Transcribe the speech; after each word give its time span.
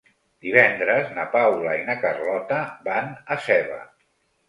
Divendres 0.45 1.11
na 1.19 1.27
Paula 1.35 1.77
i 1.83 1.85
na 1.91 1.99
Carlota 2.07 2.65
van 2.91 3.17
a 3.37 3.43
Seva. 3.51 3.83